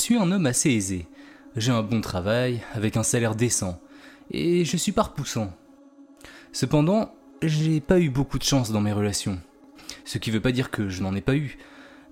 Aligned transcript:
Suis 0.00 0.16
un 0.16 0.32
homme 0.32 0.46
assez 0.46 0.70
aisé. 0.70 1.06
J'ai 1.56 1.72
un 1.72 1.82
bon 1.82 2.00
travail, 2.00 2.62
avec 2.72 2.96
un 2.96 3.02
salaire 3.02 3.34
décent, 3.34 3.80
et 4.30 4.64
je 4.64 4.76
suis 4.76 4.92
pas 4.92 5.02
repoussant. 5.02 5.52
Cependant, 6.52 7.14
j'ai 7.42 7.80
pas 7.80 8.00
eu 8.00 8.08
beaucoup 8.08 8.38
de 8.38 8.44
chance 8.44 8.72
dans 8.72 8.80
mes 8.80 8.92
relations. 8.92 9.38
Ce 10.04 10.18
qui 10.18 10.30
veut 10.30 10.40
pas 10.40 10.52
dire 10.52 10.70
que 10.70 10.88
je 10.88 11.02
n'en 11.02 11.14
ai 11.14 11.20
pas 11.20 11.36
eu, 11.36 11.58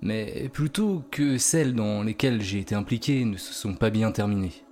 mais 0.01 0.49
plutôt 0.53 1.03
que 1.09 1.37
celles 1.37 1.73
dans 1.73 2.03
lesquelles 2.03 2.41
j'ai 2.41 2.59
été 2.59 2.75
impliqué 2.75 3.25
ne 3.25 3.37
se 3.37 3.53
sont 3.53 3.73
pas 3.73 3.89
bien 3.89 4.11
terminées. 4.11 4.63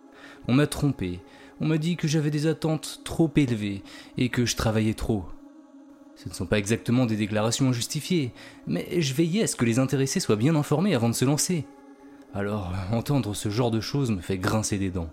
On 0.48 0.54
m'a 0.54 0.68
trompé, 0.68 1.20
on 1.60 1.68
m'a 1.68 1.80
dit 1.80 1.96
que 1.96 2.08
j'avais 2.08 2.32
des 2.32 2.46
attentes 2.46 3.02
trop 3.04 3.32
élevées 3.36 3.82
et 4.18 4.30
que 4.30 4.46
je 4.46 4.56
travaillais 4.56 4.94
trop. 4.94 5.26
Ce 6.16 6.30
ne 6.30 6.34
sont 6.34 6.46
pas 6.46 6.60
exactement 6.60 7.06
des 7.08 7.16
déclarations 7.16 7.70
injustifiées, 7.70 8.32
mais 8.68 9.02
je 9.02 9.14
veillais 9.14 9.44
à 9.44 9.48
ce 9.48 9.56
que 9.56 9.66
les 9.66 9.80
intéressés 9.80 10.20
soient 10.20 10.36
bien 10.36 10.56
informés 10.56 10.94
avant 10.94 11.10
de 11.10 11.16
se 11.16 11.26
lancer. 11.26 11.66
Alors, 12.34 12.74
entendre 12.92 13.34
ce 13.34 13.50
genre 13.50 13.72
de 13.72 13.82
choses 13.82 14.12
me 14.12 14.22
fait 14.22 14.38
grincer 14.38 14.78
des 14.78 14.92
dents. 14.92 15.10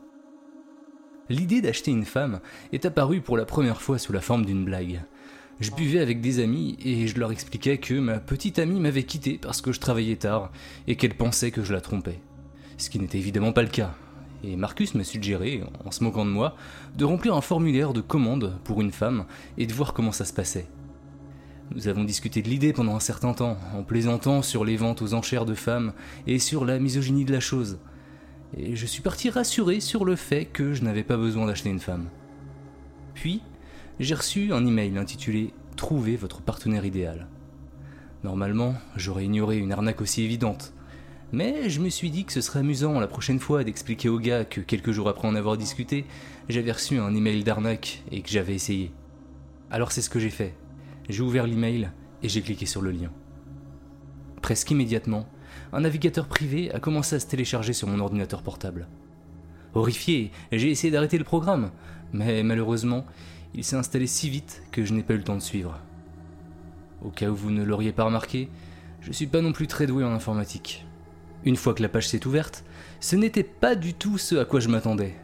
L'idée 1.31 1.63
d'acheter 1.63 1.91
une 1.91 2.05
femme 2.05 2.41
est 2.73 2.85
apparue 2.85 3.23
pour 3.23 3.37
la 3.37 3.47
première 3.47 3.81
fois 3.81 3.99
sous 3.99 4.13
la 4.13 4.21
forme 4.21 4.45
d'une 4.45 4.65
blague. 4.65 5.03
Je 5.61 5.71
buvais 5.71 6.01
avec 6.01 6.21
des 6.21 6.41
amis 6.41 6.77
et 6.85 7.07
je 7.07 7.19
leur 7.19 7.33
expliquais 7.33 7.79
que 7.79 7.95
ma 7.95 8.19
petite 8.19 8.59
amie 8.59 8.81
m'avait 8.81 9.05
quitté 9.05 9.39
parce 9.41 9.63
que 9.63 9.73
je 9.73 9.81
travaillais 9.81 10.17
tard 10.17 10.51
et 10.87 10.97
qu'elle 10.97 11.15
pensait 11.15 11.53
que 11.53 11.63
je 11.63 11.73
la 11.73 11.81
trompais. 11.81 12.21
Ce 12.77 12.91
qui 12.91 12.99
n'était 12.99 13.19
évidemment 13.19 13.53
pas 13.53 13.63
le 13.63 13.69
cas. 13.69 13.95
Et 14.43 14.57
Marcus 14.57 14.95
m'a 14.95 15.05
suggéré, 15.05 15.63
en 15.85 15.91
se 15.91 16.05
moquant 16.05 16.27
de 16.27 16.31
moi, 16.31 16.57
de 16.97 17.05
remplir 17.05 17.35
un 17.35 17.41
formulaire 17.41 17.95
de 17.95 18.03
commande 18.03 18.59
pour 18.65 18.83
une 18.83 18.93
femme 18.93 19.25
et 19.57 19.67
de 19.67 19.73
voir 19.73 19.95
comment 19.95 20.13
ça 20.13 20.27
se 20.27 20.35
passait. 20.35 20.67
Nous 21.73 21.89
avons 21.89 22.05
discuté 22.05 22.43
de 22.43 22.49
l'idée 22.49 22.73
pendant 22.73 22.95
un 22.95 23.01
certain 23.01 23.33
temps, 23.33 23.57
en 23.75 23.83
plaisantant 23.83 24.43
sur 24.43 24.65
les 24.65 24.77
ventes 24.77 25.03
aux 25.03 25.15
enchères 25.15 25.45
de 25.45 25.55
femmes 25.55 25.93
et 26.27 26.39
sur 26.39 26.65
la 26.65 26.79
misogynie 26.79 27.25
de 27.25 27.33
la 27.33 27.41
chose. 27.41 27.79
Et 28.57 28.77
je 28.77 28.87
suis 28.87 29.03
parti 29.03 29.31
rassuré 29.31 29.81
sur 29.81 30.05
le 30.05 30.15
fait 30.15 30.45
que 30.45 30.75
je 30.75 30.83
n'avais 30.85 31.03
pas 31.03 31.17
besoin 31.17 31.47
d'acheter 31.47 31.71
une 31.71 31.81
femme. 31.81 32.09
Puis, 33.15 33.41
j'ai 33.99 34.15
reçu 34.15 34.53
un 34.53 34.67
email 34.67 34.99
intitulé 34.99 35.53
Trouvez 35.77 36.17
votre 36.17 36.41
partenaire 36.41 36.85
idéal. 36.85 37.27
Normalement, 38.23 38.75
j'aurais 38.97 39.25
ignoré 39.25 39.59
une 39.59 39.73
arnaque 39.73 40.01
aussi 40.01 40.23
évidente. 40.23 40.73
Mais 41.33 41.69
je 41.69 41.81
me 41.81 41.89
suis 41.89 42.11
dit 42.11 42.25
que 42.25 42.33
ce 42.33 42.41
serait 42.41 42.61
amusant 42.61 43.01
la 43.01 43.09
prochaine 43.09 43.41
fois 43.41 43.65
d'expliquer 43.65 44.09
au 44.09 44.21
gars 44.21 44.45
que 44.45 44.61
quelques 44.61 44.93
jours 44.93 45.09
après 45.09 45.27
en 45.27 45.35
avoir 45.35 45.57
discuté, 45.57 46.05
j'avais 46.49 46.71
reçu 46.71 46.99
un 46.99 47.15
email 47.15 47.43
d'arnaque 47.43 48.05
et 48.13 48.23
que 48.23 48.29
j'avais 48.29 48.55
essayé. 48.55 48.93
Alors 49.71 49.91
c'est 49.91 50.03
ce 50.03 50.11
que 50.11 50.21
j'ai 50.21 50.31
fait. 50.31 50.55
J'ai 51.09 51.23
ouvert 51.23 51.47
l'email 51.47 51.91
et 52.23 52.29
j'ai 52.29 52.41
cliqué 52.41 52.67
sur 52.67 52.81
le 52.81 52.91
lien. 52.91 53.11
Presque 54.41 54.71
immédiatement, 54.71 55.29
un 55.73 55.81
navigateur 55.81 56.27
privé 56.27 56.73
a 56.73 56.81
commencé 56.81 57.17
à 57.17 57.21
se 57.21 57.27
télécharger 57.27 57.73
sur 57.73 57.89
mon 57.89 58.01
ordinateur 58.01 58.43
portable. 58.43 58.89
Horrifié, 59.75 60.31
j'ai 60.53 60.71
essayé 60.71 60.91
d'arrêter 60.91 61.19
le 61.19 61.25
programme, 61.25 61.71
mais 62.13 62.43
malheureusement, 62.43 63.05
il 63.55 63.65
s'est 63.65 63.77
installé 63.77 64.07
si 64.07 64.31
vite 64.31 64.63
que 64.71 64.85
je 64.85 64.95
n'ai 64.95 65.03
pas 65.03 65.15
eu 65.15 65.19
le 65.19 65.25
temps 65.25 65.35
de 65.35 65.41
suivre. 65.41 65.79
Au 67.03 67.11
cas 67.11 67.29
où 67.29 67.35
vous 67.35 67.51
ne 67.51 67.63
l'auriez 67.63 67.93
pas 67.93 68.05
remarqué, 68.05 68.49
je 69.01 69.13
suis 69.13 69.27
pas 69.27 69.43
non 69.43 69.53
plus 69.53 69.67
très 69.67 69.87
doué 69.87 70.05
en 70.05 70.13
informatique. 70.13 70.87
Une 71.45 71.57
fois 71.57 71.75
que 71.75 71.83
la 71.83 71.91
page 71.91 72.09
s'est 72.09 72.27
ouverte, 72.27 72.65
ce 73.01 73.17
n'était 73.17 73.45
pas 73.45 73.75
du 73.75 73.93
tout 73.93 74.17
ce 74.17 74.37
à 74.37 74.45
quoi 74.47 74.61
je 74.61 74.69
m'attendais. 74.69 75.15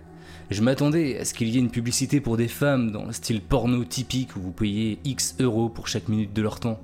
Je 0.50 0.62
m'attendais 0.62 1.16
à 1.16 1.25
ce 1.25 1.33
qu'il 1.33 1.49
y 1.49 1.56
ait 1.56 1.61
une 1.61 1.71
publicité 1.71 2.21
pour 2.21 2.37
des 2.37 2.49
femmes 2.49 2.91
dans 2.91 3.05
le 3.05 3.12
style 3.12 3.41
porno 3.41 3.84
typique 3.84 4.34
où 4.34 4.41
vous 4.41 4.50
payez 4.50 4.99
X 5.05 5.37
euros 5.38 5.69
pour 5.69 5.87
chaque 5.87 6.09
minute 6.09 6.33
de 6.33 6.43
leur 6.43 6.59
temps. 6.59 6.81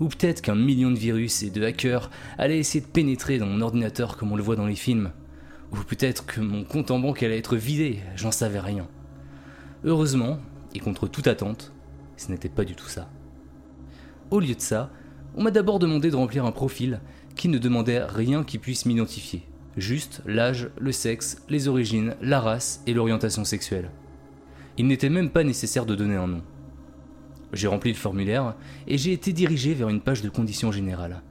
Ou 0.00 0.08
peut-être 0.08 0.42
qu'un 0.42 0.56
million 0.56 0.90
de 0.90 0.98
virus 0.98 1.44
et 1.44 1.50
de 1.50 1.62
hackers 1.62 2.10
allaient 2.38 2.58
essayer 2.58 2.80
de 2.80 2.90
pénétrer 2.90 3.38
dans 3.38 3.46
mon 3.46 3.60
ordinateur 3.60 4.16
comme 4.16 4.32
on 4.32 4.36
le 4.36 4.42
voit 4.42 4.56
dans 4.56 4.66
les 4.66 4.74
films. 4.74 5.12
Ou 5.70 5.76
peut-être 5.76 6.26
que 6.26 6.40
mon 6.40 6.64
compte 6.64 6.90
en 6.90 6.98
banque 6.98 7.22
allait 7.22 7.38
être 7.38 7.54
vidé, 7.54 8.00
j'en 8.16 8.32
savais 8.32 8.58
rien. 8.58 8.88
Heureusement, 9.84 10.40
et 10.74 10.80
contre 10.80 11.06
toute 11.06 11.28
attente, 11.28 11.72
ce 12.16 12.32
n'était 12.32 12.48
pas 12.48 12.64
du 12.64 12.74
tout 12.74 12.88
ça. 12.88 13.08
Au 14.32 14.40
lieu 14.40 14.56
de 14.56 14.60
ça, 14.60 14.90
on 15.36 15.44
m'a 15.44 15.52
d'abord 15.52 15.78
demandé 15.78 16.10
de 16.10 16.16
remplir 16.16 16.44
un 16.44 16.52
profil 16.52 17.00
qui 17.36 17.48
ne 17.48 17.58
demandait 17.58 18.02
rien 18.02 18.42
qui 18.42 18.58
puisse 18.58 18.86
m'identifier. 18.86 19.46
Juste 19.78 20.22
l'âge, 20.26 20.70
le 20.80 20.90
sexe, 20.90 21.40
les 21.48 21.68
origines, 21.68 22.16
la 22.20 22.40
race 22.40 22.82
et 22.88 22.94
l'orientation 22.94 23.44
sexuelle. 23.44 23.92
Il 24.76 24.88
n'était 24.88 25.08
même 25.08 25.30
pas 25.30 25.44
nécessaire 25.44 25.86
de 25.86 25.94
donner 25.94 26.16
un 26.16 26.26
nom. 26.26 26.42
J'ai 27.52 27.68
rempli 27.68 27.92
le 27.92 27.96
formulaire 27.96 28.56
et 28.88 28.98
j'ai 28.98 29.12
été 29.12 29.32
dirigé 29.32 29.74
vers 29.74 29.88
une 29.88 30.00
page 30.00 30.20
de 30.20 30.28
conditions 30.28 30.72
générales. 30.72 31.22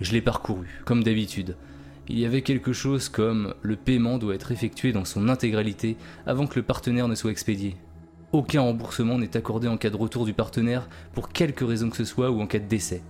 Je 0.00 0.12
l'ai 0.12 0.22
parcouru, 0.22 0.80
comme 0.86 1.04
d'habitude. 1.04 1.56
Il 2.08 2.18
y 2.18 2.24
avait 2.24 2.40
quelque 2.40 2.72
chose 2.72 3.10
comme 3.10 3.52
le 3.60 3.76
paiement 3.76 4.16
doit 4.16 4.34
être 4.34 4.50
effectué 4.50 4.92
dans 4.92 5.04
son 5.04 5.28
intégralité 5.28 5.98
avant 6.26 6.46
que 6.46 6.58
le 6.58 6.64
partenaire 6.64 7.06
ne 7.06 7.14
soit 7.14 7.30
expédié. 7.30 7.76
Aucun 8.32 8.62
remboursement 8.62 9.18
n'est 9.18 9.36
accordé 9.36 9.68
en 9.68 9.76
cas 9.76 9.90
de 9.90 9.98
retour 9.98 10.24
du 10.24 10.32
partenaire 10.32 10.88
pour 11.12 11.28
quelque 11.28 11.64
raison 11.66 11.90
que 11.90 11.98
ce 11.98 12.06
soit 12.06 12.30
ou 12.30 12.40
en 12.40 12.46
cas 12.46 12.60
de 12.60 12.66
décès. 12.66 13.02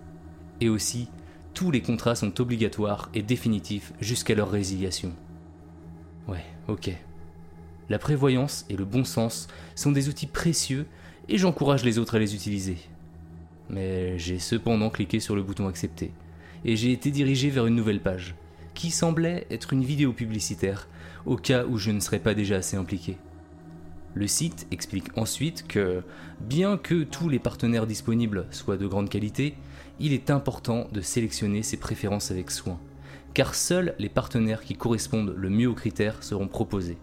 Et 0.61 0.69
aussi, 0.69 1.09
tous 1.55 1.71
les 1.71 1.83
contrats 1.83 2.15
sont 2.15 2.41
obligatoires 2.41 3.11
et 3.15 3.23
définitifs 3.23 3.93
jusqu'à 4.01 4.35
leur 4.35 4.51
résiliation. 4.51 5.13
Ouais, 6.29 6.45
ok. 6.69 6.91
La 7.89 7.99
prévoyance 7.99 8.65
et 8.69 8.77
le 8.77 8.85
bon 8.85 9.05
sens 9.05 9.49
sont 9.75 9.93
des 9.93 10.09
outils 10.09 10.27
précieux 10.27 10.87
et 11.29 11.39
j'encourage 11.39 11.85
les 11.85 11.99
autres 11.99 12.17
à 12.17 12.19
les 12.19 12.35
utiliser. 12.35 12.79
Mais 13.69 14.19
j'ai 14.19 14.39
cependant 14.39 14.91
cliqué 14.91 15.21
sur 15.21 15.35
le 15.35 15.43
bouton 15.43 15.69
accepter 15.69 16.13
et 16.65 16.77
j'ai 16.77 16.93
été 16.93 17.11
dirigé 17.11 17.51
vers 17.51 17.67
une 17.67 17.75
nouvelle 17.75 18.01
page 18.01 18.35
qui 18.75 18.91
semblait 18.91 19.47
être 19.51 19.73
une 19.73 19.85
vidéo 19.85 20.13
publicitaire 20.13 20.89
au 21.27 21.37
cas 21.37 21.65
où 21.67 21.79
je 21.79 21.91
ne 21.91 22.01
serais 22.01 22.19
pas 22.19 22.35
déjà 22.35 22.57
assez 22.57 22.77
impliqué. 22.77 23.17
Le 24.15 24.27
site 24.27 24.67
explique 24.71 25.17
ensuite 25.17 25.67
que, 25.69 26.03
bien 26.41 26.77
que 26.77 27.05
tous 27.05 27.29
les 27.29 27.39
partenaires 27.39 27.87
disponibles 27.87 28.47
soient 28.51 28.77
de 28.77 28.87
grande 28.87 29.09
qualité, 29.09 29.55
il 30.01 30.15
est 30.15 30.31
important 30.31 30.89
de 30.93 31.03
sélectionner 31.03 31.63
ses 31.63 31.77
préférences 31.77 32.31
avec 32.31 32.51
soin, 32.51 32.81
car 33.35 33.55
seuls 33.55 33.95
les 33.99 34.09
partenaires 34.09 34.65
qui 34.65 34.75
correspondent 34.75 35.35
le 35.37 35.51
mieux 35.51 35.69
aux 35.69 35.75
critères 35.75 36.23
seront 36.23 36.49
proposés. 36.49 36.99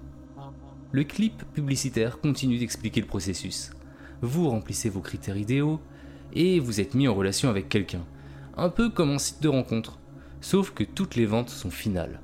Le 0.91 1.03
clip 1.03 1.43
publicitaire 1.53 2.19
continue 2.19 2.57
d'expliquer 2.57 3.01
le 3.01 3.07
processus. 3.07 3.71
Vous 4.21 4.49
remplissez 4.49 4.89
vos 4.89 5.01
critères 5.01 5.37
idéaux 5.37 5.79
et 6.33 6.59
vous 6.59 6.81
êtes 6.81 6.95
mis 6.95 7.07
en 7.07 7.13
relation 7.13 7.49
avec 7.49 7.69
quelqu'un, 7.69 8.03
un 8.57 8.69
peu 8.69 8.89
comme 8.89 9.11
un 9.11 9.19
site 9.19 9.43
de 9.43 9.47
rencontre, 9.47 9.99
sauf 10.41 10.71
que 10.71 10.83
toutes 10.83 11.15
les 11.15 11.27
ventes 11.27 11.51
sont 11.51 11.69
finales. 11.69 12.19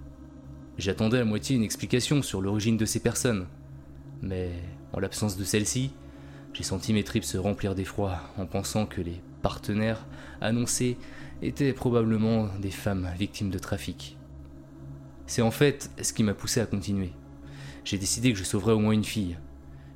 J'attendais 0.79 1.19
à 1.19 1.25
moitié 1.25 1.55
une 1.55 1.63
explication 1.63 2.23
sur 2.23 2.41
l'origine 2.41 2.77
de 2.77 2.85
ces 2.85 2.99
personnes, 2.99 3.45
mais 4.23 4.51
en 4.91 4.99
l'absence 4.99 5.37
de 5.37 5.43
celle-ci, 5.43 5.91
j'ai 6.53 6.63
senti 6.63 6.93
mes 6.93 7.03
tripes 7.03 7.23
se 7.25 7.37
remplir 7.37 7.75
d'effroi 7.75 8.19
en 8.37 8.47
pensant 8.47 8.87
que 8.87 9.01
les 9.01 9.21
partenaires 9.43 10.07
annoncés 10.41 10.97
étaient 11.43 11.73
probablement 11.73 12.47
des 12.59 12.71
femmes 12.71 13.09
victimes 13.19 13.51
de 13.51 13.59
trafic. 13.59 14.17
C'est 15.27 15.43
en 15.43 15.51
fait 15.51 15.91
ce 16.01 16.13
qui 16.13 16.23
m'a 16.23 16.33
poussé 16.33 16.61
à 16.61 16.65
continuer. 16.65 17.11
J'ai 17.83 17.99
décidé 17.99 18.33
que 18.33 18.39
je 18.39 18.43
sauverais 18.43 18.73
au 18.73 18.79
moins 18.79 18.93
une 18.93 19.03
fille. 19.03 19.37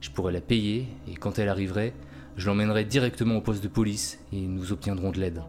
Je 0.01 0.11
pourrais 0.11 0.33
la 0.33 0.41
payer 0.41 0.87
et 1.07 1.15
quand 1.15 1.39
elle 1.39 1.49
arriverait, 1.49 1.95
je 2.35 2.45
l'emmènerai 2.45 2.85
directement 2.85 3.37
au 3.37 3.41
poste 3.41 3.63
de 3.63 3.67
police 3.67 4.19
et 4.31 4.41
nous 4.41 4.71
obtiendrons 4.71 5.11
de 5.11 5.19
l'aide. 5.19 5.41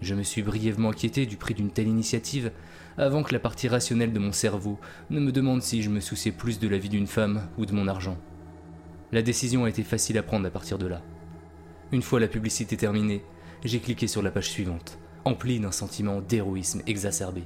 Je 0.00 0.14
me 0.14 0.22
suis 0.22 0.42
brièvement 0.42 0.90
inquiété 0.90 1.26
du 1.26 1.36
prix 1.36 1.54
d'une 1.54 1.70
telle 1.70 1.88
initiative 1.88 2.50
avant 2.96 3.22
que 3.22 3.32
la 3.32 3.40
partie 3.40 3.68
rationnelle 3.68 4.12
de 4.12 4.18
mon 4.18 4.32
cerveau 4.32 4.78
ne 5.10 5.20
me 5.20 5.30
demande 5.30 5.62
si 5.62 5.82
je 5.82 5.90
me 5.90 6.00
souciais 6.00 6.32
plus 6.32 6.58
de 6.58 6.68
la 6.68 6.78
vie 6.78 6.88
d'une 6.88 7.06
femme 7.06 7.48
ou 7.58 7.66
de 7.66 7.72
mon 7.72 7.86
argent. 7.86 8.16
La 9.12 9.22
décision 9.22 9.64
a 9.64 9.68
été 9.68 9.82
facile 9.82 10.18
à 10.18 10.22
prendre 10.22 10.46
à 10.46 10.50
partir 10.50 10.78
de 10.78 10.86
là. 10.86 11.02
Une 11.90 12.02
fois 12.02 12.20
la 12.20 12.28
publicité 12.28 12.76
terminée, 12.76 13.22
j'ai 13.64 13.80
cliqué 13.80 14.06
sur 14.06 14.20
la 14.20 14.30
page 14.30 14.50
suivante, 14.50 14.98
emplie 15.24 15.58
d'un 15.58 15.72
sentiment 15.72 16.20
d'héroïsme 16.20 16.82
exacerbé. 16.86 17.44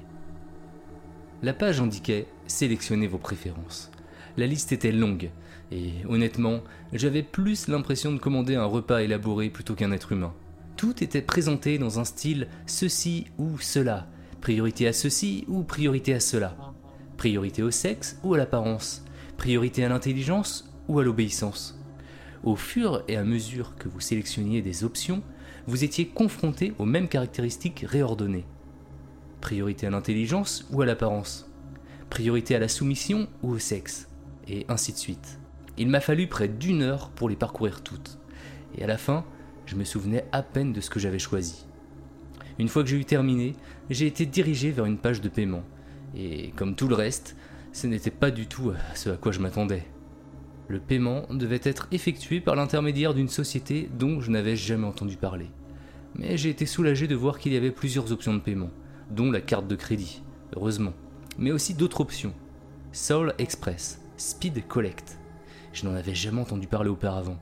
La 1.42 1.52
page 1.52 1.80
indiquait 1.80 2.26
Sélectionnez 2.48 3.06
vos 3.06 3.18
préférences. 3.18 3.92
La 4.36 4.48
liste 4.48 4.72
était 4.72 4.90
longue, 4.90 5.30
et 5.70 5.92
honnêtement, 6.08 6.60
j'avais 6.92 7.22
plus 7.22 7.68
l'impression 7.68 8.12
de 8.12 8.18
commander 8.18 8.56
un 8.56 8.64
repas 8.64 9.02
élaboré 9.02 9.48
plutôt 9.48 9.74
qu'un 9.74 9.92
être 9.92 10.10
humain. 10.10 10.34
Tout 10.76 11.04
était 11.04 11.22
présenté 11.22 11.78
dans 11.78 12.00
un 12.00 12.04
style 12.04 12.48
ceci 12.66 13.26
ou 13.38 13.58
cela, 13.60 14.08
priorité 14.40 14.88
à 14.88 14.92
ceci 14.92 15.44
ou 15.46 15.62
priorité 15.62 16.14
à 16.14 16.20
cela, 16.20 16.56
priorité 17.16 17.62
au 17.62 17.70
sexe 17.70 18.18
ou 18.24 18.34
à 18.34 18.38
l'apparence, 18.38 19.04
priorité 19.36 19.84
à 19.84 19.88
l'intelligence 19.88 20.68
ou 20.88 20.98
à 20.98 21.04
l'obéissance. 21.04 21.78
Au 22.44 22.56
fur 22.56 23.04
et 23.06 23.16
à 23.16 23.22
mesure 23.22 23.76
que 23.76 23.88
vous 23.88 24.00
sélectionniez 24.00 24.62
des 24.62 24.82
options, 24.82 25.22
vous 25.68 25.84
étiez 25.84 26.08
confronté 26.08 26.74
aux 26.80 26.84
mêmes 26.84 27.06
caractéristiques 27.06 27.84
réordonnées. 27.86 28.46
Priorité 29.40 29.86
à 29.86 29.90
l'intelligence 29.90 30.66
ou 30.72 30.82
à 30.82 30.86
l'apparence, 30.86 31.48
priorité 32.10 32.56
à 32.56 32.58
la 32.58 32.66
soumission 32.66 33.28
ou 33.44 33.52
au 33.52 33.58
sexe, 33.60 34.08
et 34.48 34.66
ainsi 34.68 34.92
de 34.92 34.98
suite. 34.98 35.38
Il 35.78 35.86
m'a 35.86 36.00
fallu 36.00 36.26
près 36.26 36.48
d'une 36.48 36.82
heure 36.82 37.10
pour 37.10 37.28
les 37.28 37.36
parcourir 37.36 37.84
toutes, 37.84 38.18
et 38.76 38.82
à 38.82 38.88
la 38.88 38.98
fin, 38.98 39.24
je 39.64 39.76
me 39.76 39.84
souvenais 39.84 40.24
à 40.32 40.42
peine 40.42 40.72
de 40.72 40.80
ce 40.80 40.90
que 40.90 40.98
j'avais 40.98 41.20
choisi. 41.20 41.64
Une 42.58 42.68
fois 42.68 42.82
que 42.82 42.88
j'ai 42.88 42.98
eu 42.98 43.04
terminé, 43.04 43.54
j'ai 43.88 44.08
été 44.08 44.26
dirigé 44.26 44.72
vers 44.72 44.84
une 44.84 44.98
page 44.98 45.20
de 45.20 45.28
paiement, 45.28 45.62
et 46.16 46.50
comme 46.56 46.74
tout 46.74 46.88
le 46.88 46.96
reste, 46.96 47.36
ce 47.72 47.86
n'était 47.86 48.10
pas 48.10 48.32
du 48.32 48.48
tout 48.48 48.72
ce 48.96 49.10
à 49.10 49.16
quoi 49.16 49.30
je 49.30 49.38
m'attendais. 49.38 49.84
Le 50.72 50.80
paiement 50.80 51.26
devait 51.28 51.60
être 51.64 51.86
effectué 51.92 52.40
par 52.40 52.56
l'intermédiaire 52.56 53.12
d'une 53.12 53.28
société 53.28 53.90
dont 53.98 54.22
je 54.22 54.30
n'avais 54.30 54.56
jamais 54.56 54.86
entendu 54.86 55.18
parler. 55.18 55.50
Mais 56.14 56.38
j'ai 56.38 56.48
été 56.48 56.64
soulagé 56.64 57.06
de 57.06 57.14
voir 57.14 57.38
qu'il 57.38 57.52
y 57.52 57.58
avait 57.58 57.70
plusieurs 57.70 58.10
options 58.10 58.32
de 58.32 58.38
paiement, 58.38 58.70
dont 59.10 59.30
la 59.30 59.42
carte 59.42 59.68
de 59.68 59.76
crédit, 59.76 60.22
heureusement, 60.56 60.94
mais 61.36 61.52
aussi 61.52 61.74
d'autres 61.74 62.00
options. 62.00 62.32
Soul 62.90 63.34
Express, 63.36 64.00
Speed 64.16 64.66
Collect. 64.66 65.18
Je 65.74 65.84
n'en 65.84 65.94
avais 65.94 66.14
jamais 66.14 66.40
entendu 66.40 66.66
parler 66.66 66.88
auparavant. 66.88 67.36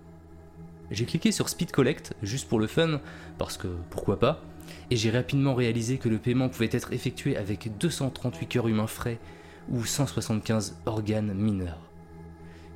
J'ai 0.90 1.04
cliqué 1.04 1.30
sur 1.30 1.48
Speed 1.48 1.70
Collect 1.70 2.14
juste 2.24 2.48
pour 2.48 2.58
le 2.58 2.66
fun, 2.66 3.00
parce 3.38 3.56
que 3.56 3.68
pourquoi 3.90 4.18
pas, 4.18 4.42
et 4.90 4.96
j'ai 4.96 5.10
rapidement 5.10 5.54
réalisé 5.54 5.98
que 5.98 6.08
le 6.08 6.18
paiement 6.18 6.48
pouvait 6.48 6.68
être 6.72 6.92
effectué 6.92 7.36
avec 7.36 7.78
238 7.78 8.46
cœurs 8.48 8.66
humains 8.66 8.88
frais 8.88 9.20
ou 9.68 9.84
175 9.84 10.78
organes 10.84 11.32
mineurs. 11.32 11.89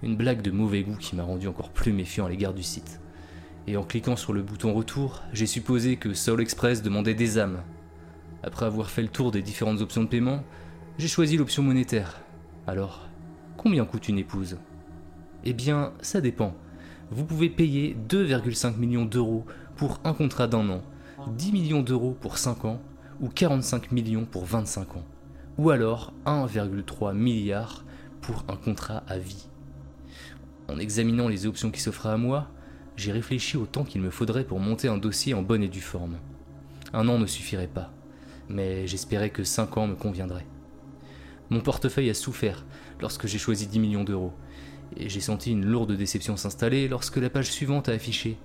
Une 0.05 0.17
blague 0.17 0.43
de 0.43 0.51
mauvais 0.51 0.83
goût 0.83 0.97
qui 0.97 1.17
m'a 1.17 1.23
rendu 1.23 1.49
encore 1.49 1.71
plus 1.71 1.91
méfiant 1.91 2.27
à 2.27 2.29
l'égard 2.29 2.53
du 2.53 2.63
site. 2.63 3.01
Et 3.67 3.79
en 3.79 3.85
cliquant 3.85 4.17
sur 4.17 4.35
le 4.35 4.43
bouton 4.43 4.75
retour, 4.75 5.23
j'ai 5.33 5.47
supposé 5.47 5.97
que 5.97 6.13
Soul 6.13 6.43
Express 6.43 6.83
demandait 6.83 7.15
des 7.15 7.39
âmes. 7.39 7.63
Après 8.43 8.67
avoir 8.67 8.91
fait 8.91 9.01
le 9.01 9.09
tour 9.09 9.31
des 9.31 9.41
différentes 9.41 9.81
options 9.81 10.03
de 10.03 10.09
paiement, 10.09 10.45
j'ai 10.99 11.09
choisi 11.09 11.39
l'option 11.39 11.63
monétaire. 11.63 12.21
Alors, 12.67 13.09
combien 13.57 13.87
coûte 13.87 14.11
une 14.11 14.19
épouse? 14.19 14.59
Eh 15.43 15.55
bien, 15.55 15.95
ça 16.03 16.21
dépend. 16.21 16.55
Vous 17.11 17.25
pouvez 17.25 17.49
payer 17.49 17.97
2,5 18.07 18.77
millions 18.77 19.07
d'euros 19.07 19.47
pour 19.75 20.01
un 20.05 20.13
contrat 20.13 20.49
d'un 20.49 20.69
an, 20.69 20.83
10 21.29 21.53
millions 21.53 21.83
d'euros 21.83 22.15
pour 22.21 22.37
5 22.37 22.67
ans 22.67 22.83
ou 23.23 23.31
45 23.31 23.91
millions 23.91 24.27
pour 24.27 24.45
25 24.45 24.99
ans. 24.99 25.07
Ou 25.57 25.71
alors 25.71 26.13
1,3 26.27 27.15
milliard 27.15 27.87
pour 28.21 28.45
un 28.49 28.57
contrat 28.57 29.03
à 29.09 29.17
vie. 29.17 29.49
En 30.69 30.79
examinant 30.79 31.29
les 31.29 31.47
options 31.47 31.71
qui 31.71 31.81
s'offraient 31.81 32.11
à 32.11 32.17
moi, 32.17 32.51
j'ai 32.97 33.13
réfléchi 33.13 33.57
au 33.57 33.67
temps 33.67 33.85
qu'il 33.85 34.01
me 34.01 34.11
faudrait 34.11 34.45
pour 34.45 34.61
monter 34.61 34.89
un 34.89 34.99
dossier 34.99 35.35
en 35.35 35.43
bonne 35.43 35.63
et 35.63 35.69
due 35.69 35.81
forme. 35.81 36.19
Un 36.93 37.09
an 37.09 37.19
ne 37.19 37.27
suffirait 37.27 37.67
pas, 37.67 37.93
mais 38.49 38.87
j'espérais 38.87 39.31
que 39.31 39.45
5 39.45 39.77
ans 39.77 39.87
me 39.87 39.95
conviendraient. 39.95 40.47
Mon 41.51 41.61
portefeuille 41.61 42.11
a 42.11 42.15
souffert 42.15 42.65
lorsque 43.01 43.27
j'ai 43.27 43.39
choisi 43.39 43.67
10 43.67 43.79
millions 43.79 44.05
d'euros, 44.05 44.33
et 44.97 45.09
j'ai 45.09 45.21
senti 45.21 45.51
une 45.51 45.67
lourde 45.67 45.93
déception 45.93 46.37
s'installer 46.37 46.89
lorsque 46.89 47.17
la 47.17 47.31
page 47.31 47.51
suivante 47.51 47.89
a 47.89 47.93
affiché 47.93 48.39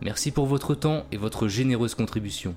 Merci 0.00 0.32
pour 0.32 0.46
votre 0.46 0.74
temps 0.74 1.04
et 1.12 1.16
votre 1.16 1.46
généreuse 1.46 1.94
contribution. 1.94 2.56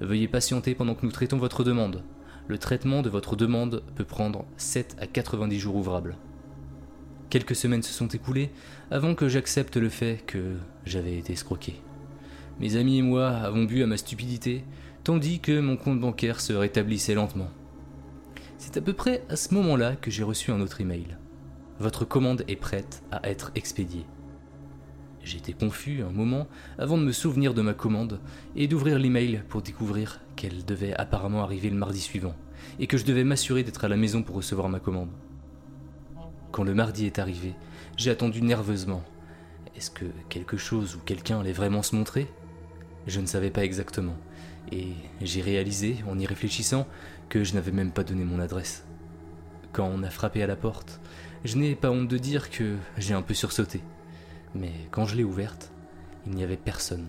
Veuillez 0.00 0.28
patienter 0.28 0.76
pendant 0.76 0.94
que 0.94 1.04
nous 1.04 1.10
traitons 1.10 1.38
votre 1.38 1.64
demande. 1.64 2.04
Le 2.46 2.56
traitement 2.56 3.02
de 3.02 3.08
votre 3.08 3.34
demande 3.34 3.82
peut 3.96 4.04
prendre 4.04 4.44
7 4.58 4.96
à 5.00 5.08
90 5.08 5.58
jours 5.58 5.74
ouvrables. 5.74 6.16
Quelques 7.30 7.56
semaines 7.56 7.82
se 7.82 7.92
sont 7.92 8.08
écoulées 8.08 8.50
avant 8.90 9.14
que 9.14 9.28
j'accepte 9.28 9.76
le 9.76 9.88
fait 9.88 10.22
que 10.26 10.56
j'avais 10.84 11.18
été 11.18 11.32
escroqué. 11.32 11.80
Mes 12.60 12.76
amis 12.76 12.98
et 12.98 13.02
moi 13.02 13.28
avons 13.28 13.64
bu 13.64 13.82
à 13.82 13.86
ma 13.86 13.96
stupidité, 13.96 14.64
tandis 15.02 15.40
que 15.40 15.58
mon 15.58 15.76
compte 15.76 16.00
bancaire 16.00 16.40
se 16.40 16.52
rétablissait 16.52 17.14
lentement. 17.14 17.50
C'est 18.58 18.76
à 18.76 18.80
peu 18.80 18.92
près 18.92 19.24
à 19.28 19.36
ce 19.36 19.52
moment-là 19.54 19.96
que 19.96 20.10
j'ai 20.10 20.22
reçu 20.22 20.52
un 20.52 20.60
autre 20.60 20.80
email. 20.80 21.16
Votre 21.80 22.04
commande 22.04 22.44
est 22.46 22.56
prête 22.56 23.02
à 23.10 23.28
être 23.28 23.50
expédiée. 23.56 24.06
J'étais 25.24 25.54
confus 25.54 26.02
un 26.02 26.12
moment 26.12 26.46
avant 26.78 26.98
de 26.98 27.02
me 27.02 27.12
souvenir 27.12 27.54
de 27.54 27.62
ma 27.62 27.74
commande 27.74 28.20
et 28.54 28.68
d'ouvrir 28.68 28.98
l'email 28.98 29.42
pour 29.48 29.62
découvrir 29.62 30.20
qu'elle 30.36 30.64
devait 30.64 30.94
apparemment 30.94 31.42
arriver 31.42 31.70
le 31.70 31.76
mardi 31.76 32.00
suivant 32.00 32.34
et 32.78 32.86
que 32.86 32.98
je 32.98 33.04
devais 33.04 33.24
m'assurer 33.24 33.64
d'être 33.64 33.84
à 33.84 33.88
la 33.88 33.96
maison 33.96 34.22
pour 34.22 34.36
recevoir 34.36 34.68
ma 34.68 34.80
commande. 34.80 35.10
Quand 36.54 36.62
le 36.62 36.72
mardi 36.72 37.06
est 37.06 37.18
arrivé, 37.18 37.52
j'ai 37.96 38.12
attendu 38.12 38.40
nerveusement. 38.40 39.02
Est-ce 39.76 39.90
que 39.90 40.04
quelque 40.28 40.56
chose 40.56 40.94
ou 40.94 41.00
quelqu'un 41.00 41.40
allait 41.40 41.50
vraiment 41.50 41.82
se 41.82 41.96
montrer? 41.96 42.28
Je 43.08 43.18
ne 43.18 43.26
savais 43.26 43.50
pas 43.50 43.64
exactement. 43.64 44.14
Et 44.70 44.92
j'ai 45.20 45.40
réalisé, 45.40 46.04
en 46.08 46.16
y 46.16 46.26
réfléchissant, 46.26 46.86
que 47.28 47.42
je 47.42 47.54
n'avais 47.54 47.72
même 47.72 47.90
pas 47.90 48.04
donné 48.04 48.22
mon 48.22 48.38
adresse. 48.38 48.84
Quand 49.72 49.90
on 49.92 50.04
a 50.04 50.10
frappé 50.10 50.44
à 50.44 50.46
la 50.46 50.54
porte, 50.54 51.00
je 51.44 51.56
n'ai 51.56 51.74
pas 51.74 51.90
honte 51.90 52.06
de 52.06 52.18
dire 52.18 52.50
que 52.50 52.76
j'ai 52.98 53.14
un 53.14 53.22
peu 53.22 53.34
sursauté. 53.34 53.80
Mais 54.54 54.70
quand 54.92 55.06
je 55.06 55.16
l'ai 55.16 55.24
ouverte, 55.24 55.72
il 56.24 56.36
n'y 56.36 56.44
avait 56.44 56.56
personne. 56.56 57.08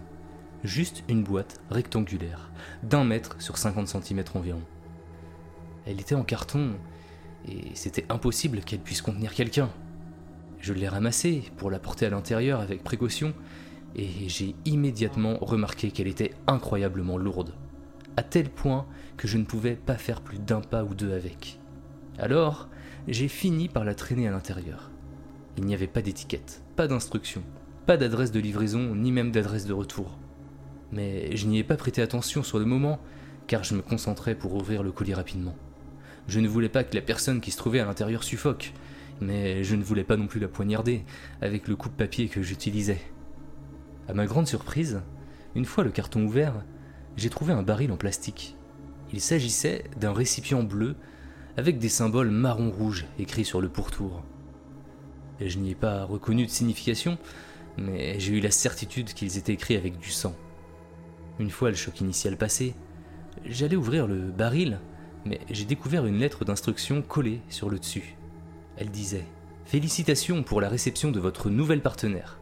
Juste 0.64 1.04
une 1.08 1.24
boîte 1.24 1.62
rectangulaire, 1.70 2.50
d'un 2.82 3.04
mètre 3.04 3.40
sur 3.40 3.60
50 3.60 3.90
cm 3.90 4.24
environ. 4.34 4.64
Elle 5.86 6.02
était 6.02 6.16
en 6.16 6.24
carton 6.24 6.72
et 7.48 7.72
c'était 7.74 8.06
impossible 8.10 8.62
qu'elle 8.62 8.80
puisse 8.80 9.02
contenir 9.02 9.34
quelqu'un. 9.34 9.70
Je 10.60 10.74
l'ai 10.74 10.88
ramassée 10.88 11.44
pour 11.58 11.70
la 11.70 11.80
porter 11.80 12.06
à 12.06 12.10
l'intérieur 12.10 12.60
avec 12.60 12.84
précaution, 12.84 13.34
et 13.96 14.10
j'ai 14.28 14.56
immédiatement 14.66 15.38
remarqué 15.40 15.92
qu'elle 15.92 16.08
était 16.08 16.34
incroyablement 16.48 17.18
lourde, 17.18 17.54
à 18.18 18.24
tel 18.24 18.50
point 18.50 18.86
que 19.18 19.28
je 19.28 19.38
ne 19.38 19.46
pouvais 19.46 19.76
pas 19.76 19.98
faire 19.98 20.22
plus 20.22 20.40
d'un 20.40 20.62
pas 20.62 20.84
ou 20.84 20.94
deux 20.94 21.14
avec. 21.14 21.60
Alors, 22.18 22.68
j'ai 23.08 23.28
fini 23.28 23.70
par 23.70 23.86
la 23.86 23.96
traîner 23.96 24.28
à 24.28 24.32
l'intérieur. 24.32 24.92
Il 25.58 25.66
n'y 25.66 25.74
avait 25.74 25.88
pas 25.88 26.02
d'étiquette, 26.02 26.64
pas 26.76 26.88
d'instruction, 26.88 27.44
pas 27.86 27.98
d'adresse 27.98 28.32
de 28.32 28.40
livraison, 28.40 28.96
ni 28.96 29.12
même 29.12 29.32
d'adresse 29.32 29.66
de 29.66 29.74
retour. 29.74 30.18
Mais 30.92 31.36
je 31.36 31.48
n'y 31.48 31.60
ai 31.60 31.64
pas 31.64 31.78
prêté 31.78 32.02
attention 32.02 32.44
sur 32.44 32.60
le 32.60 32.66
moment, 32.66 33.00
car 33.48 33.64
je 33.64 33.76
me 33.76 33.82
concentrais 33.82 34.36
pour 34.36 34.56
ouvrir 34.56 34.82
le 34.82 34.92
colis 34.92 35.14
rapidement. 35.14 35.56
Je 36.28 36.40
ne 36.40 36.48
voulais 36.48 36.70
pas 36.70 36.84
que 36.84 36.96
la 36.96 37.02
personne 37.02 37.42
qui 37.42 37.52
se 37.52 37.58
trouvait 37.58 37.80
à 37.80 37.86
l'intérieur 37.86 38.24
suffoque, 38.24 38.74
mais 39.22 39.64
je 39.64 39.76
ne 39.76 39.84
voulais 39.84 40.04
pas 40.04 40.18
non 40.18 40.28
plus 40.28 40.40
la 40.40 40.48
poignarder 40.48 41.04
avec 41.42 41.68
le 41.68 41.76
coupe-papier 41.76 42.28
que 42.28 42.42
j'utilisais. 42.42 43.02
À 44.08 44.14
ma 44.14 44.26
grande 44.26 44.48
surprise, 44.48 45.02
une 45.56 45.66
fois 45.66 45.84
le 45.84 45.92
carton 45.92 46.24
ouvert, 46.24 46.54
j'ai 47.16 47.30
trouvé 47.30 47.54
un 47.54 47.64
baril 47.64 47.92
en 47.92 47.98
plastique. 47.98 48.56
Il 49.14 49.22
s'agissait 49.22 49.86
d'un 49.98 50.14
récipient 50.14 50.64
bleu 50.64 50.96
avec 51.58 51.78
des 51.78 51.90
symboles 51.90 52.32
marron-rouge 52.32 53.06
écrits 53.18 53.46
sur 53.46 53.62
le 53.62 53.70
pourtour. 53.70 54.24
Je 55.40 55.58
n'y 55.58 55.72
ai 55.72 55.76
pas 55.76 56.04
reconnu 56.04 56.46
de 56.46 56.52
signification, 56.52 57.18
mais 57.78 58.20
j'ai 58.20 58.34
eu 58.34 58.40
la 58.40 58.52
certitude 58.52 59.14
qu'ils 59.14 59.38
étaient 59.38 59.54
écrits 59.54 59.78
avec 59.78 59.98
du 60.00 60.10
sang. 60.10 60.36
Une 61.40 61.50
fois 61.50 61.70
le 61.70 61.76
choc 61.76 62.02
initial 62.02 62.38
passé, 62.38 62.74
j'allais 63.46 63.76
ouvrir 63.76 64.08
le 64.08 64.32
baril, 64.32 64.80
mais 65.26 65.40
j'ai 65.50 65.66
découvert 65.66 66.06
une 66.06 66.20
lettre 66.20 66.46
d'instruction 66.46 67.02
collée 67.02 67.42
sur 67.50 67.70
le 67.70 67.80
dessus. 67.80 68.16
Elle 68.78 68.90
disait 68.90 69.26
Félicitations 69.66 70.44
pour 70.44 70.62
la 70.62 70.70
réception 70.70 71.12
de 71.12 71.20
votre 71.20 71.50
nouvelle 71.50 71.82
partenaire. 71.82 72.40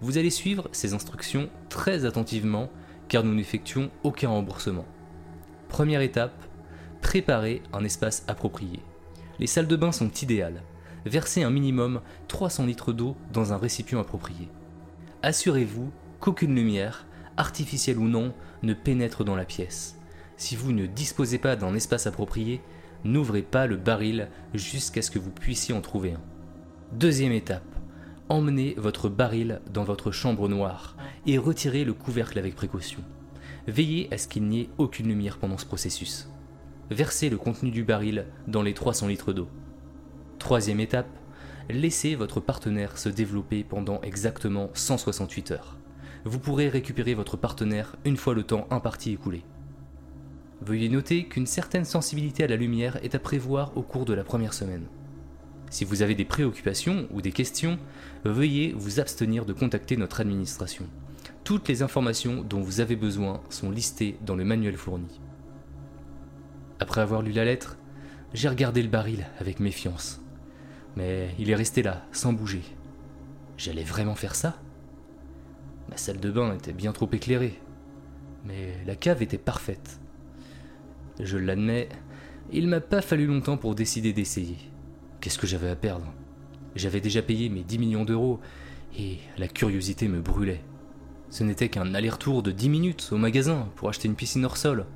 Vous 0.00 0.18
allez 0.18 0.30
suivre 0.30 0.68
ces 0.72 0.92
instructions 0.92 1.48
très 1.68 2.04
attentivement 2.04 2.70
car 3.08 3.22
nous 3.22 3.34
n'effectuons 3.34 3.90
aucun 4.02 4.28
remboursement. 4.28 4.86
Première 5.68 6.00
étape, 6.00 6.42
préparer 7.00 7.62
un 7.72 7.84
espace 7.84 8.24
approprié. 8.28 8.80
Les 9.38 9.46
salles 9.46 9.68
de 9.68 9.76
bain 9.76 9.92
sont 9.92 10.10
idéales. 10.10 10.62
Versez 11.06 11.42
un 11.42 11.50
minimum 11.50 12.00
300 12.28 12.66
litres 12.66 12.92
d'eau 12.92 13.16
dans 13.32 13.52
un 13.52 13.56
récipient 13.58 14.00
approprié. 14.00 14.48
Assurez-vous 15.22 15.92
qu'aucune 16.20 16.54
lumière, 16.54 17.06
artificielle 17.36 17.98
ou 17.98 18.08
non, 18.08 18.34
ne 18.62 18.74
pénètre 18.74 19.24
dans 19.24 19.36
la 19.36 19.44
pièce. 19.44 19.96
Si 20.44 20.56
vous 20.56 20.72
ne 20.72 20.84
disposez 20.84 21.38
pas 21.38 21.56
d'un 21.56 21.74
espace 21.74 22.06
approprié, 22.06 22.60
n'ouvrez 23.02 23.40
pas 23.40 23.66
le 23.66 23.78
baril 23.78 24.28
jusqu'à 24.52 25.00
ce 25.00 25.10
que 25.10 25.18
vous 25.18 25.30
puissiez 25.30 25.74
en 25.74 25.80
trouver 25.80 26.12
un. 26.12 26.20
Deuxième 26.92 27.32
étape, 27.32 27.64
emmenez 28.28 28.74
votre 28.76 29.08
baril 29.08 29.62
dans 29.72 29.84
votre 29.84 30.10
chambre 30.10 30.46
noire 30.50 30.98
et 31.26 31.38
retirez 31.38 31.84
le 31.84 31.94
couvercle 31.94 32.38
avec 32.38 32.54
précaution. 32.54 33.00
Veillez 33.68 34.12
à 34.12 34.18
ce 34.18 34.28
qu'il 34.28 34.44
n'y 34.44 34.60
ait 34.60 34.68
aucune 34.76 35.08
lumière 35.08 35.38
pendant 35.38 35.56
ce 35.56 35.64
processus. 35.64 36.28
Versez 36.90 37.30
le 37.30 37.38
contenu 37.38 37.70
du 37.70 37.82
baril 37.82 38.26
dans 38.46 38.60
les 38.60 38.74
300 38.74 39.06
litres 39.06 39.32
d'eau. 39.32 39.48
Troisième 40.38 40.80
étape, 40.80 41.08
laissez 41.70 42.16
votre 42.16 42.40
partenaire 42.40 42.98
se 42.98 43.08
développer 43.08 43.64
pendant 43.64 43.98
exactement 44.02 44.68
168 44.74 45.52
heures. 45.52 45.78
Vous 46.26 46.38
pourrez 46.38 46.68
récupérer 46.68 47.14
votre 47.14 47.38
partenaire 47.38 47.96
une 48.04 48.18
fois 48.18 48.34
le 48.34 48.42
temps 48.42 48.66
imparti 48.70 49.10
écoulé. 49.10 49.42
Veuillez 50.64 50.88
noter 50.88 51.24
qu'une 51.24 51.46
certaine 51.46 51.84
sensibilité 51.84 52.42
à 52.42 52.46
la 52.46 52.56
lumière 52.56 52.98
est 53.04 53.14
à 53.14 53.18
prévoir 53.18 53.76
au 53.76 53.82
cours 53.82 54.06
de 54.06 54.14
la 54.14 54.24
première 54.24 54.54
semaine. 54.54 54.86
Si 55.68 55.84
vous 55.84 56.00
avez 56.00 56.14
des 56.14 56.24
préoccupations 56.24 57.06
ou 57.10 57.20
des 57.20 57.32
questions, 57.32 57.78
veuillez 58.24 58.72
vous 58.74 58.98
abstenir 58.98 59.44
de 59.44 59.52
contacter 59.52 59.98
notre 59.98 60.22
administration. 60.22 60.86
Toutes 61.42 61.68
les 61.68 61.82
informations 61.82 62.42
dont 62.42 62.62
vous 62.62 62.80
avez 62.80 62.96
besoin 62.96 63.42
sont 63.50 63.70
listées 63.70 64.16
dans 64.24 64.36
le 64.36 64.44
manuel 64.44 64.78
fourni. 64.78 65.20
Après 66.80 67.02
avoir 67.02 67.20
lu 67.20 67.32
la 67.32 67.44
lettre, 67.44 67.76
j'ai 68.32 68.48
regardé 68.48 68.82
le 68.82 68.88
baril 68.88 69.26
avec 69.40 69.60
méfiance. 69.60 70.22
Mais 70.96 71.34
il 71.38 71.50
est 71.50 71.56
resté 71.56 71.82
là, 71.82 72.06
sans 72.10 72.32
bouger. 72.32 72.62
J'allais 73.58 73.84
vraiment 73.84 74.14
faire 74.14 74.34
ça? 74.34 74.56
Ma 75.90 75.98
salle 75.98 76.20
de 76.20 76.30
bain 76.30 76.54
était 76.54 76.72
bien 76.72 76.92
trop 76.92 77.10
éclairée. 77.12 77.60
Mais 78.46 78.82
la 78.86 78.96
cave 78.96 79.22
était 79.22 79.36
parfaite. 79.36 80.00
Je 81.20 81.38
l'admets, 81.38 81.88
il 82.52 82.66
m'a 82.66 82.80
pas 82.80 83.00
fallu 83.00 83.26
longtemps 83.26 83.56
pour 83.56 83.74
décider 83.74 84.12
d'essayer. 84.12 84.58
Qu'est-ce 85.20 85.38
que 85.38 85.46
j'avais 85.46 85.70
à 85.70 85.76
perdre? 85.76 86.12
J'avais 86.74 87.00
déjà 87.00 87.22
payé 87.22 87.48
mes 87.48 87.62
10 87.62 87.78
millions 87.78 88.04
d'euros 88.04 88.40
et 88.98 89.18
la 89.38 89.46
curiosité 89.46 90.08
me 90.08 90.20
brûlait. 90.20 90.62
Ce 91.30 91.44
n'était 91.44 91.68
qu'un 91.68 91.94
aller-retour 91.94 92.42
de 92.42 92.50
10 92.50 92.68
minutes 92.68 93.08
au 93.12 93.16
magasin 93.16 93.68
pour 93.76 93.88
acheter 93.88 94.08
une 94.08 94.16
piscine 94.16 94.44
hors 94.44 94.56
sol. 94.56 94.86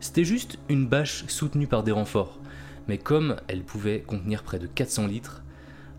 C'était 0.00 0.24
juste 0.24 0.58
une 0.68 0.86
bâche 0.86 1.24
soutenue 1.28 1.68
par 1.68 1.84
des 1.84 1.92
renforts, 1.92 2.40
mais 2.88 2.98
comme 2.98 3.36
elle 3.46 3.62
pouvait 3.62 4.00
contenir 4.00 4.42
près 4.42 4.58
de 4.58 4.66
400 4.66 5.06
litres, 5.06 5.44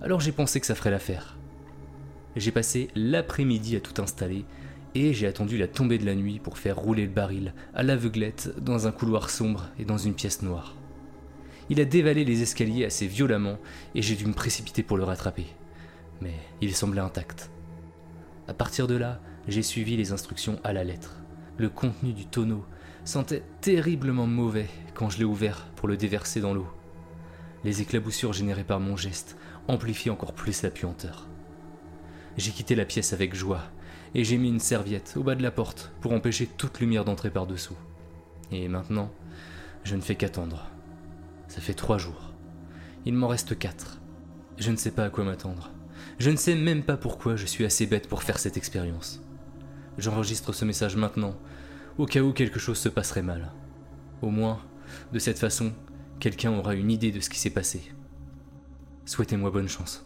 alors 0.02 0.20
j'ai 0.20 0.34
pensé 0.34 0.60
que 0.60 0.66
ça 0.66 0.76
ferait 0.76 0.92
l'affaire. 0.92 1.38
J'ai 2.36 2.52
passé 2.52 2.90
l'après-midi 2.94 3.78
à 3.78 3.80
tout 3.80 4.02
installer 4.02 4.46
et 4.96 5.14
j'ai 5.14 5.28
attendu 5.28 5.58
la 5.58 5.68
tombée 5.68 5.98
de 5.98 6.06
la 6.06 6.16
nuit 6.16 6.40
pour 6.40 6.58
faire 6.58 6.78
rouler 6.78 7.04
le 7.04 7.12
baril 7.12 7.54
à 7.74 7.84
l'aveuglette 7.84 8.54
dans 8.60 8.88
un 8.88 8.92
couloir 8.92 9.30
sombre 9.30 9.70
et 9.78 9.84
dans 9.84 9.98
une 9.98 10.14
pièce 10.14 10.42
noire. 10.42 10.74
Il 11.70 11.82
a 11.82 11.86
dévalé 11.86 12.24
les 12.24 12.42
escaliers 12.42 12.86
assez 12.86 13.06
violemment 13.06 13.58
et 13.94 14.02
j'ai 14.02 14.16
dû 14.16 14.26
me 14.26 14.34
précipiter 14.34 14.84
pour 14.84 14.98
le 14.98 15.04
rattraper. 15.04 15.48
Mais 16.22 16.34
il 16.62 16.74
semblait 16.74 17.02
intact. 17.02 17.52
À 18.48 18.54
partir 18.54 18.88
de 18.88 18.96
là, 18.96 19.20
j'ai 19.48 19.64
suivi 19.64 19.98
les 19.98 20.14
instructions 20.14 20.60
à 20.64 20.72
la 20.72 20.86
lettre. 20.86 21.22
Le 21.58 21.68
contenu 21.68 22.14
du 22.14 22.26
tonneau 22.26 22.64
sentait 23.04 23.44
terriblement 23.60 24.28
mauvais 24.28 24.68
quand 24.94 25.10
je 25.10 25.18
l'ai 25.18 25.26
ouvert 25.26 25.68
pour 25.76 25.90
le 25.90 25.98
déverser 25.98 26.40
dans 26.40 26.54
l'eau. 26.54 26.68
Les 27.66 27.82
éclaboussures 27.82 28.34
générées 28.34 28.64
par 28.64 28.80
mon 28.80 28.96
geste 28.96 29.36
amplifiaient 29.68 30.12
encore 30.12 30.34
plus 30.34 30.62
la 30.62 30.70
puanteur. 30.70 31.28
J'ai 32.38 32.52
quitté 32.52 32.76
la 32.76 32.86
pièce 32.86 33.12
avec 33.12 33.34
joie 33.34 33.64
et 34.14 34.24
j'ai 34.24 34.38
mis 34.38 34.50
une 34.50 34.60
serviette 34.60 35.14
au 35.18 35.24
bas 35.24 35.36
de 35.36 35.44
la 35.44 35.52
porte 35.52 35.92
pour 36.02 36.14
empêcher 36.14 36.48
toute 36.48 36.80
lumière 36.80 37.06
d'entrer 37.06 37.30
par-dessous. 37.30 37.78
Et 38.52 38.68
maintenant, 38.68 39.12
je 39.84 39.96
ne 39.96 40.02
fais 40.02 40.16
qu'attendre. 40.16 40.70
Ça 41.48 41.62
fait 41.62 41.74
trois 41.74 41.98
jours. 41.98 42.34
Il 43.06 43.14
m'en 43.14 43.28
reste 43.28 43.58
quatre. 43.58 44.00
Je 44.58 44.72
ne 44.72 44.78
sais 44.78 44.92
pas 44.92 45.06
à 45.06 45.10
quoi 45.10 45.24
m'attendre. 45.24 45.72
Je 46.18 46.30
ne 46.30 46.38
sais 46.38 46.56
même 46.56 46.84
pas 46.84 46.98
pourquoi 46.98 47.36
je 47.36 47.46
suis 47.46 47.66
assez 47.66 47.86
bête 47.86 48.08
pour 48.08 48.24
faire 48.24 48.40
cette 48.40 48.58
expérience. 48.58 49.22
J'enregistre 49.98 50.54
ce 50.54 50.66
message 50.66 50.96
maintenant, 50.96 51.36
au 51.98 52.06
cas 52.06 52.22
où 52.22 52.34
quelque 52.34 52.60
chose 52.60 52.78
se 52.78 52.90
passerait 52.90 53.22
mal. 53.22 53.52
Au 54.22 54.30
moins, 54.30 54.60
de 55.14 55.20
cette 55.20 55.40
façon, 55.40 55.74
quelqu'un 56.20 56.52
aura 56.52 56.76
une 56.76 56.92
idée 56.92 57.12
de 57.12 57.20
ce 57.20 57.30
qui 57.30 57.40
s'est 57.40 57.50
passé. 57.50 57.82
Souhaitez-moi 59.06 59.52
bonne 59.52 59.70
chance. 59.70 60.06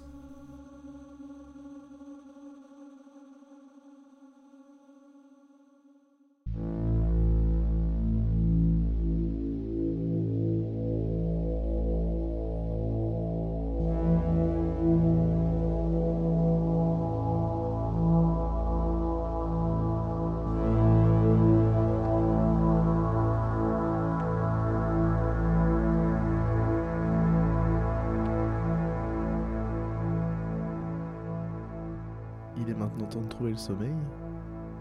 Temps 33.09 33.21
de 33.21 33.29
trouver 33.29 33.51
le 33.51 33.57
sommeil. 33.57 33.89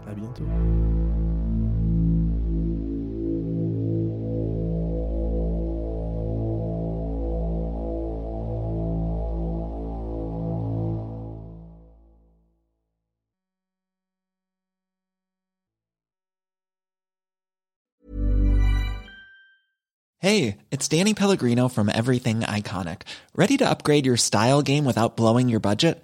À 0.07 0.13
bientôt. 0.13 0.43
Hey, 20.21 20.57
it's 20.69 20.87
Danny 20.89 21.13
Pellegrino 21.13 21.69
from 21.69 21.87
Everything 21.87 22.41
Iconic. 22.41 23.03
Ready 23.35 23.55
to 23.57 23.69
upgrade 23.69 24.05
your 24.05 24.17
style 24.17 24.61
game 24.61 24.83
without 24.83 25.15
blowing 25.15 25.47
your 25.47 25.61
budget? 25.61 26.03